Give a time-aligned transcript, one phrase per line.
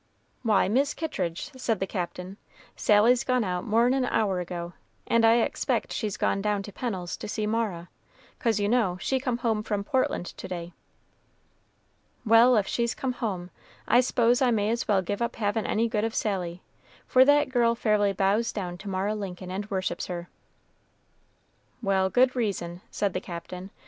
[0.41, 2.37] "Why, Mis' Kittridge," said the Captain,
[2.75, 4.73] "Sally's gone out more'n an hour ago,
[5.05, 7.87] and I expect she's gone down to Pennel's to see Mara;
[8.39, 10.73] 'cause, you know, she come home from Portland to day."
[12.25, 13.51] "Well, if she's come home,
[13.87, 16.63] I s'pose I may as well give up havin' any good of Sally,
[17.05, 20.29] for that girl fairly bows down to Mara Lincoln and worships her."
[21.83, 23.69] "Well, good reason," said the Captain.